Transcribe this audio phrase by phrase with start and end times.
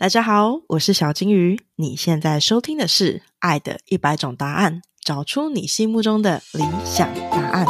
[0.00, 1.60] 大家好，我是小金鱼。
[1.74, 7.66] 你现在收听的是《爱的一百种答案》，找出你心目中的理想答案。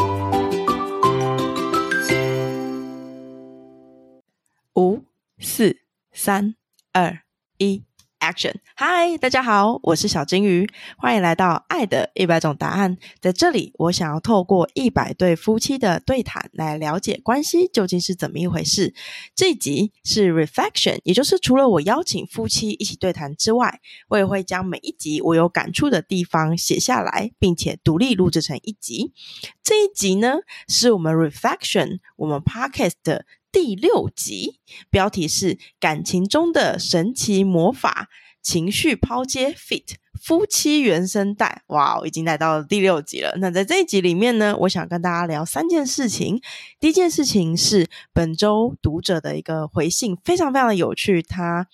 [4.74, 5.04] 五、
[5.38, 5.78] 四、
[6.12, 6.54] 三、
[6.92, 7.20] 二、
[7.56, 7.87] 一。
[8.28, 8.52] Action！
[8.74, 10.68] 嗨，大家好，我是小金鱼，
[10.98, 12.94] 欢迎来到《爱的一百种答案》。
[13.22, 18.92] 在这里，我想要透过一百对夫妻的对谈，来了解关系究竟是怎么一回事。
[19.34, 29.14] 这一集是 Reflection，也就是除了我邀请夫妻一起对谈之外，我也会将每一集我有感触的地方写下来，并且独立录制成一集。
[29.62, 33.22] 这一集呢，是我们 Reflection 我们 Podcast。
[33.50, 38.08] 第六集标题是“感情中的神奇魔法”，
[38.42, 41.62] 情绪抛接 fit 夫妻原声带。
[41.68, 43.34] 哇，已经来到第六集了。
[43.38, 46.40] 那在这一集里面呢，我想跟大家聊三件事情。
[46.78, 51.66] 第一件事情是本周读者的一个回信，非常非常的有趣，他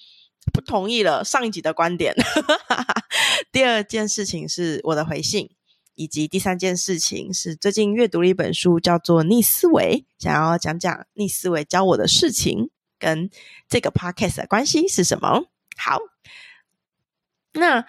[0.52, 2.14] 不同意了上一集的观点。
[3.50, 5.50] 第二件事情是我的回信。
[5.94, 13.30] 以及第三件事情是最近阅读了一本书，叫做《逆思维》，想要讲讲逆思维教我的事情跟
[13.68, 15.44] 这个 podcast 的关系是什么。
[15.76, 15.98] 好，
[17.52, 17.84] 那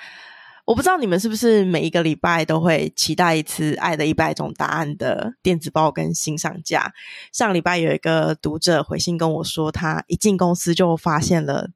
[0.65, 6.93] 我不知道你们是不是每一个礼拜都会期待一次《爱的一百种答案》的电子报跟新上架。
[7.31, 11.71] 上礼拜有一个读者回信跟我说，他一进公司就发现了。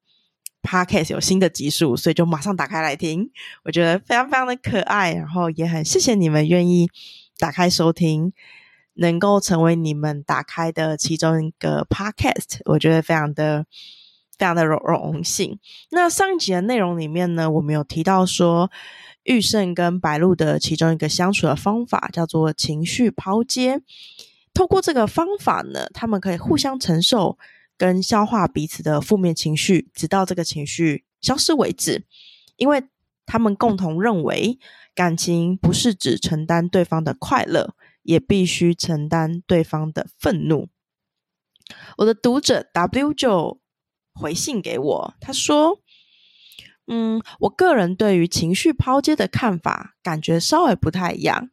[0.62, 3.30] Podcast 有新的集数，所以就马上打开来听。
[3.64, 6.90] 我觉得非常非常的可爱，然后也很谢谢你们愿意
[7.38, 8.34] 打开收听，
[8.96, 13.66] 能够成为你们打开的其中一个 Podcast，我觉得非常的
[14.38, 15.58] 非常的荣荣幸。
[15.92, 18.70] 那上一集的内容里面呢，我们有提到说，
[19.24, 23.82] 玉胜跟白鹿的其中一个相处的方法叫做情绪抛接。
[24.54, 27.38] 透过这个方法呢，他们可以互相承受。
[27.80, 32.06] 跟消化彼此的负面情绪，直到这个情绪消失为止。
[32.58, 32.84] 因为
[33.26, 34.60] 他们共同认为，
[34.94, 40.68] 感情不是只承担对方的快乐，也必须承担对方的愤怒。
[42.00, 43.62] 我的读者 W 就
[44.14, 45.80] 回信给我，他说
[46.88, 51.50] ：“嗯，我个人对于情绪抛接的看法，感觉稍微不太一样。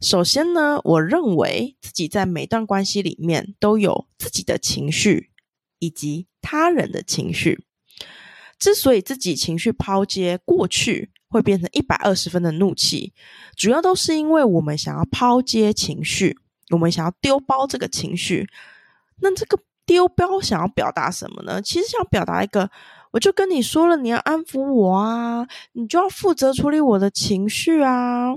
[0.00, 5.29] 首先呢，我认为自己在每段关系里面都有自己的情绪。”
[5.80, 7.64] 以及他人的情绪，
[8.58, 13.12] 之所以自己情绪抛接过去会变成一百二十分的怒气，
[13.56, 16.38] 主要都是因为我们想要抛接情绪，
[16.70, 18.48] 我们想要丢包这个情绪。
[19.22, 21.60] 那这个丢包想要表达什么呢？
[21.60, 22.70] 其实想表达一个，
[23.12, 28.34] 我就跟你说了，你要安抚我啊，你就要负责处理我的情绪啊。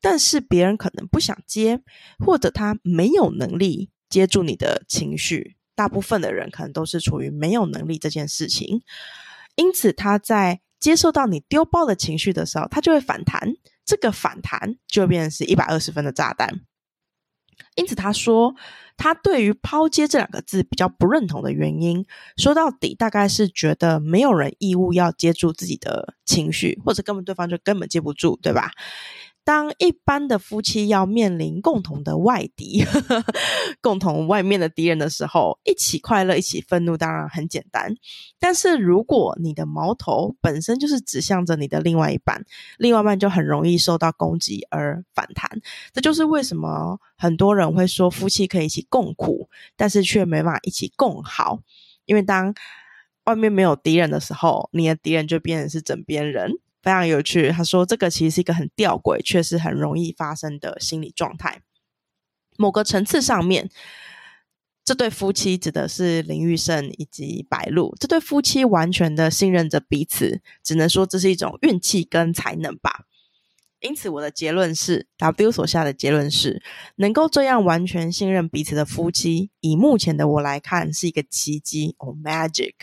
[0.00, 1.80] 但是别人可能不想接，
[2.24, 5.55] 或者他没有能力接住你的情绪。
[5.76, 8.82] 大部分的人可能都是处于没有能力这件事情，
[9.54, 13.54] 因此他在接受到你丢包的情绪的时候，他就会反弹，
[13.84, 16.62] 这个反弹就变成是一百二十分的炸弹。
[17.74, 18.54] 因此他说，
[18.96, 22.04] 他对于抛接这两个字比较不认同的原因，
[22.36, 28.70] 说到底大概是觉得没有人义务要接住自己的情绪，或者根本对方就根本接不住，对吧？
[29.46, 32.84] 当一般的夫妻要面临共同的外敌、
[33.80, 37.94] 共同外面的敌人的时候，一起快乐、一起愤怒，当然很简单。
[38.40, 42.44] 但是如果你的矛头本身就是指向着你的另外一半，
[42.76, 45.48] 另外一半就很容易受到攻击而反弹。
[45.92, 51.60] 这就是为什么很多人会说夫妻可以一起共苦，但是却没办法一起共好。
[52.06, 52.52] 因为当
[53.26, 56.58] 外面没有敌人的时候，你的敌人就变成是枕边人。
[56.86, 61.60] 非常有趣，他说这个其实是一个很吊诡，却是很容易发生的心理状态。
[62.56, 63.68] 某个层次上面，
[64.84, 73.06] 这对夫妻指的是林玉胜以及白露，这对夫妻完全的信任着彼此，只能说这是一种运气跟才能吧。
[73.80, 76.62] 因此，我的结论是，W 所下的结论是，
[76.94, 82.74] 能够这样完全信任彼此的夫妻，以目前的我来看，是一个奇迹哦，magic。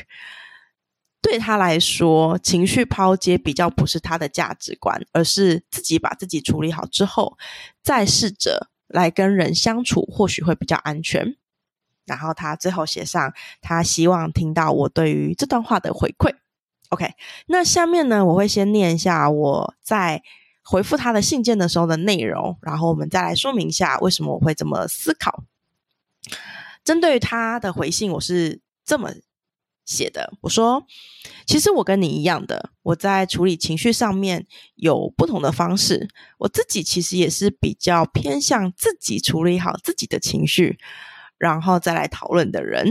[1.24, 7.38] 对他来说，情绪抛接比较不是他的价值观，而是自己把自己处理好之后，
[7.82, 11.38] 再试着来跟人相处，或许会比较安全。
[12.06, 16.36] 然后他最后写上，他希望听到我对于这段话的回馈。
[16.90, 17.14] OK，
[17.48, 20.22] 那下面呢，我会先念一下我在
[20.62, 25.46] 回复他的信件的时候的内容，然后我们再来说明一下为什么我会这么思考。
[26.84, 29.10] 针对他的回信，我是这么。
[29.86, 30.86] 写的，我说，
[31.46, 36.08] 其实我跟你一样的，我在处理情绪上面有不同的方式。
[36.40, 40.78] 我自己其实也是比较偏向自己处理好自己的情绪，
[41.38, 42.88] 然后再来讨论的人。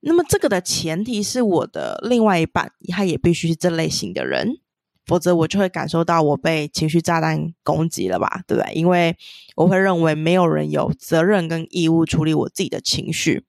[0.00, 4.58] 那么这个的前提是我的另外一半他也必须是这类型的人，
[5.06, 8.74] 否则我就会感受到我被情绪炸弹攻击了吧，对不对？
[8.74, 9.16] 因为
[9.54, 13.46] 我会认为没有人有责任跟义务处理我自己的情绪，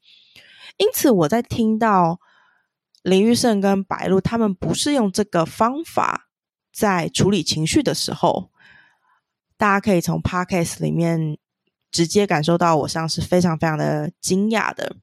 [0.78, 2.22] 因此我在听到
[3.06, 6.28] 林玉胜跟白露他们不是用这个方法
[6.74, 8.50] 在处理情绪的时候，
[9.57, 11.38] 大家可以从 podcast 里面
[11.92, 14.96] 直接感受到我像是非常非常的惊讶的。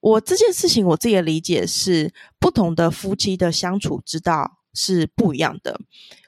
[0.00, 5.78] 我这件事情，我自己的理解是，不同的夫妻的相处之道是不一样的。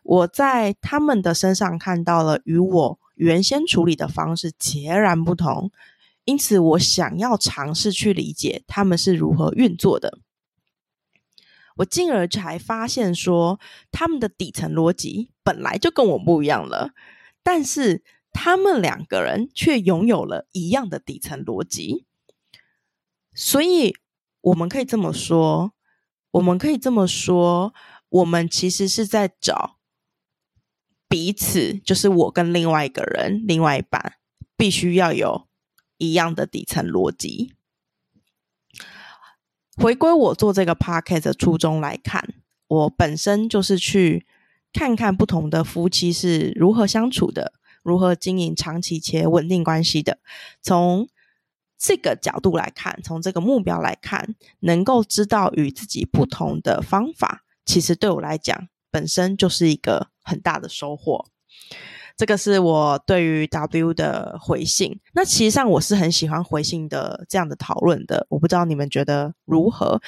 [0.03, 5.71] 我在他们的身上看到了与我原先处理的方式截然不同，
[6.27, 10.19] 因此我想要尝试去理解他们是如何运作的。
[11.77, 13.59] 我进而才发现说，
[13.91, 16.93] 他们的底层逻辑本来就跟我不一样了，
[17.43, 22.07] 但是他们两个人却拥有了一样的底层逻辑。
[23.35, 23.97] 所以，
[24.41, 25.73] 我们可以这么说，
[26.31, 27.75] 我们可以这么说，
[28.09, 29.79] 我们其实是在找
[31.09, 34.15] 彼此，就是我跟另外一个人，另外一半
[34.57, 35.49] 必须要有
[35.99, 37.55] 一样的底层逻辑。
[39.77, 42.35] 回归我做这个 podcast 的初衷来看，
[42.69, 44.27] 我本身就是去
[44.73, 50.19] 看看不同的夫妻是如何相处的，如何经营长期且稳定关系的，
[50.61, 51.09] 从。
[51.77, 61.27] 这个角度来看，从这个目标来看，能够知道与自己不同的方法，其实对我来讲本身就是一个很大的收获。
[62.17, 65.01] 这个是我对于 W 的回信。
[65.15, 68.27] 那其实上我是很喜欢回信的这样的讨论的。
[68.31, 70.01] 我不知道你们觉得如何？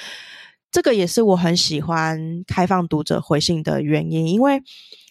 [0.71, 4.61] 这个也是我很喜欢开放读者回信的原因，因为。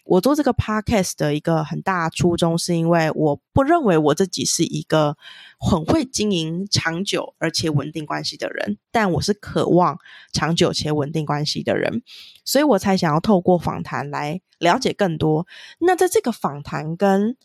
[0.07, 5.17] 我做这个 podcast 的一个很大初衷，是因为我不认为我自己是一个
[5.59, 9.99] 很会经营长久而且稳定关系的人，但我是渴望
[10.31, 12.01] 长久且稳定关系的人，
[12.45, 15.45] 所以我才想要透过访谈来了解更多。
[15.79, 17.35] 那在这个访谈跟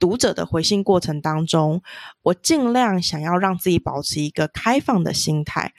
[0.00, 1.82] 读者的回信过程当中，
[2.22, 5.72] 我尽量想要让自己保持一个开放的心态。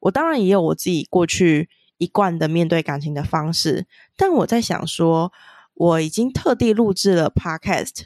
[0.00, 1.68] 我当然也有我自己过去
[1.98, 3.86] 一贯的面对感情的方式，
[4.16, 5.30] 但我在想说。
[5.82, 8.04] 我已经特地录制了 Podcast，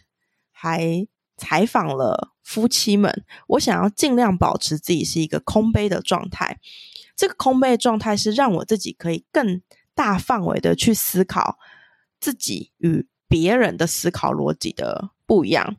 [0.50, 1.06] 还
[1.36, 3.22] 采访了夫妻们。
[3.48, 6.58] 我想要尽量保持自己是一个空杯的状态。
[7.14, 9.60] 这个空杯状态是让我自己可以更
[9.94, 11.58] 大范围的去思考
[12.18, 15.76] 自己与别人的思考逻辑的不一样。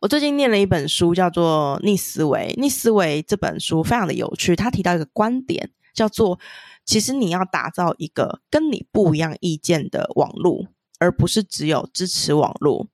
[0.00, 2.54] 我最近念了一本书，叫做《逆思维》。
[2.60, 6.38] 逆思维这本书非常的有趣，他提到一个观点，叫做。
[6.86, 10.66] 其实你要打造一个跟你不一样意见的网络，
[10.98, 12.88] 而不是只有支持网络。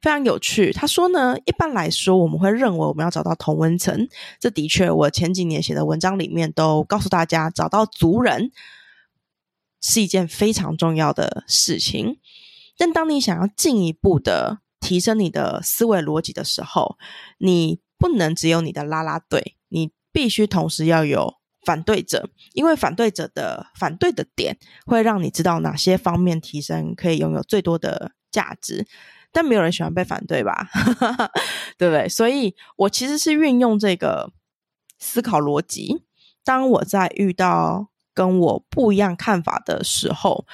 [0.00, 0.72] 非常有趣。
[0.72, 4.08] 他说呢，一般来说，我们会认为我们要找到同温层。
[4.38, 8.52] 这的确，我前几年写的文章里面都告诉大家，找到族人
[9.80, 12.20] 是一件非常重要的事情。
[12.78, 16.96] 但当你想要进一步的提升你的思维逻辑的时候，
[17.38, 21.39] 你不能只有你的拉拉队，你必须同时要有。
[21.64, 28.86] 反对者，因为反对者的反对的点会让你知道哪些方面提升可以拥有最多的价值，
[29.32, 30.68] 但没有人喜欢被反对吧？
[31.76, 32.08] 对不对？
[32.08, 34.32] 所以我其实是运用这个
[34.98, 36.02] 思考逻辑，
[36.44, 40.46] 当我在遇到跟我不一样看法的时候，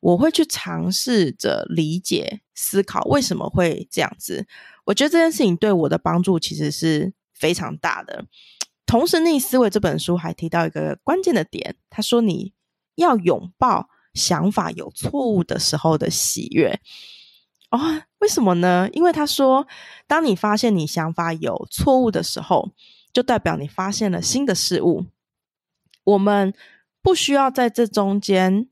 [0.00, 4.46] 我会去尝试着理解、思考为什么会这样子。
[4.84, 8.24] 我觉得这件事情对我的帮助其实是非常大的。
[8.90, 12.52] 同时，《逆思维》这本书还提到一个关键的点，他说：“你
[12.96, 16.80] 要拥抱想法有错误的时候的喜悦。”
[17.70, 18.88] 哦，为什么呢？
[18.92, 19.68] 因为他说，
[20.08, 22.72] 当你发现你想法有错误的时候，
[23.12, 25.06] 就代表你发现了新的事物。
[26.02, 26.52] 我们
[27.00, 28.68] 不需要在这中间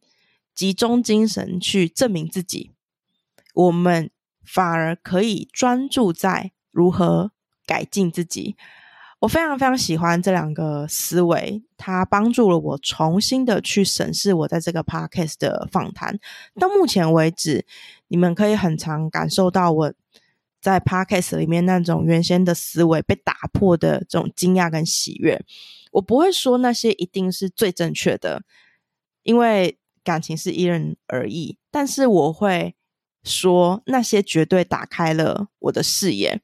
[0.53, 2.73] 集中精神去证明自己，
[3.55, 4.11] 我们
[4.45, 7.31] 反而可以专注在如何
[7.65, 8.57] 改进自己。
[9.21, 16.17] 我非常非常喜欢这两个思维，它帮助了我重新的去审视我在这个 podcast 的访谈。
[16.55, 17.67] 到目前为止，
[18.07, 19.93] 你们可以很常感受到我
[20.61, 25.45] 在 podcast 里面那种原先的思维被打破的这种惊讶跟喜悦。
[25.91, 28.43] 我不会说那些一定是最正确的，
[29.25, 31.59] 因为感情是因人而异。
[31.73, 32.77] 但是我会
[33.25, 36.41] 说那些绝对打开了我的视野。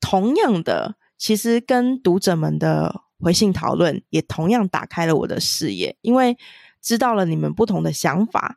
[0.00, 0.96] 同样的。
[1.16, 6.36] 其实跟读者们的回信讨论也同样打开了我的视野，因为
[6.82, 8.56] 知道了你们不同的想法。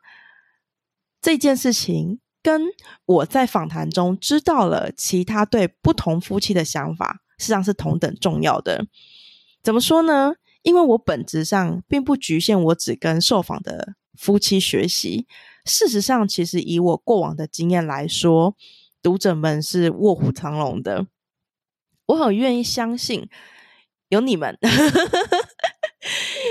[1.20, 2.62] 这件事情跟
[3.04, 8.86] 我在访谈中知道了其他对不同夫妻的想法，实际上是同等重要的。
[9.62, 10.34] 怎么说呢？
[10.62, 15.26] 因为我本质上并不局限我只跟受访的夫妻学习。
[15.64, 18.54] 事实上，其实以我过往的经验来说，
[19.02, 21.06] 读者们是卧虎藏龙的。
[22.08, 23.28] 我很愿意相信，
[24.10, 24.58] 有你们，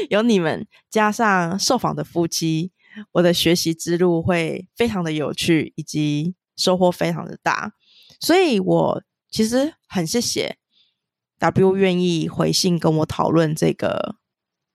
[0.10, 2.72] 有你们，加上受访的夫妻，
[3.14, 7.74] 我的学习之路会非常的有趣，以及收获非常的大。
[8.20, 10.58] 所以，我其实很谢谢
[11.40, 14.16] W 愿意回信跟我讨论这个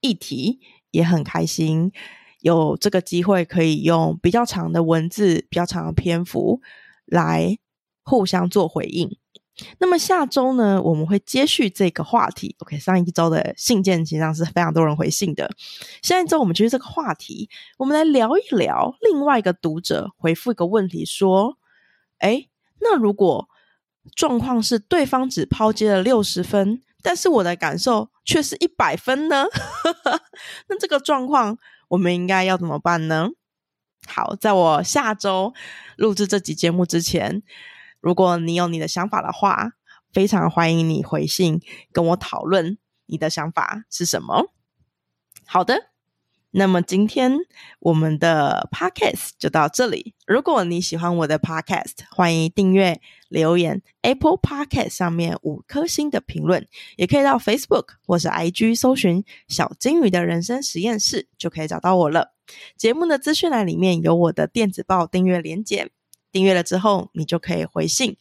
[0.01, 0.61] 议题，
[0.91, 1.93] 也很开心。
[2.41, 6.61] 有这个机会，可以用比较长的文字、比较长的篇幅
[7.07, 7.57] 来
[8.03, 9.17] 互相做回应。
[9.79, 12.55] 那么下周呢，我们会接续这个话题。
[12.61, 15.51] OK，上一周的信件实际上是非常多人回信的。
[16.03, 21.59] 下一周我们继续这个话题，我们来聊一聊另外一个读者回复一个问题，说
[22.19, 22.49] ：“哎，
[22.81, 23.49] 那如果
[24.15, 29.45] 状况是对方只抛接了六十分，但是我的感受却是一百分呢？
[30.69, 31.59] 那这个状况？”
[31.93, 33.29] 我们应该要怎么办呢？
[34.07, 35.53] 好，在我下周
[35.97, 37.43] 录制这集节目之前，
[38.03, 39.73] 如果你有你的想法的话，
[40.13, 44.53] 非常欢迎你回信跟我讨论你的想法是什么。
[45.47, 45.93] 好的。
[46.55, 47.33] 那么今天
[47.79, 50.15] 我们的 podcast 就到这里。
[50.27, 62.35] 如果你喜欢我的 podcast，欢迎订阅、留言 Apple Podcast 上面五颗星的评论，也可以到 Facebook 或是 IG 搜寻“小金鱼的人生实验室”，就可以找到我了。
[62.77, 65.91] 节目的资讯栏里面有我的电子报订阅连结，
[66.33, 68.17] 订阅了之后，你就可以回信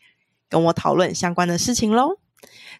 [0.49, 2.17] 跟我讨论相关的事情喽。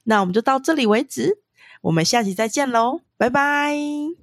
[0.04, 1.40] 那我们就到这里为止，
[1.82, 4.21] 我们下期再见喽，拜拜。